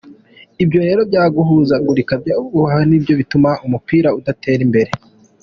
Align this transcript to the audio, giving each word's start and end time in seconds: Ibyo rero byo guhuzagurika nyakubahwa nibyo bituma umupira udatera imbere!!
Ibyo 0.63 0.79
rero 0.87 1.01
byo 1.09 1.19
guhuzagurika 1.35 2.13
nyakubahwa 2.23 2.81
nibyo 2.89 3.13
bituma 3.19 3.49
umupira 3.65 4.09
udatera 4.19 4.61
imbere!! 4.67 4.91